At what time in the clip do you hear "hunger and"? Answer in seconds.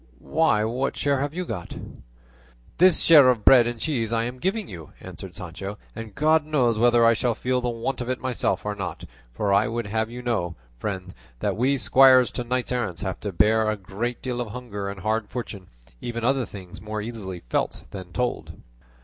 14.47-15.01